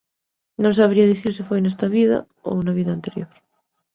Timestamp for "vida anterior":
2.79-3.31